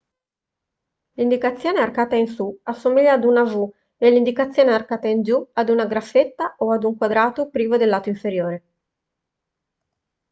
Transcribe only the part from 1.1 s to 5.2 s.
l'indicazione arcata in su assomiglia a una v e l'indicazione arcata